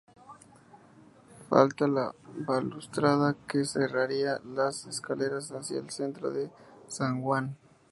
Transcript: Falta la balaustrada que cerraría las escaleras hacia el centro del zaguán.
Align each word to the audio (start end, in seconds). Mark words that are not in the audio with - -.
Falta 1.49 1.87
la 1.87 2.15
balaustrada 2.47 3.35
que 3.47 3.63
cerraría 3.65 4.39
las 4.43 4.87
escaleras 4.87 5.51
hacia 5.51 5.77
el 5.77 5.91
centro 5.91 6.31
del 6.31 6.49
zaguán. 6.89 7.55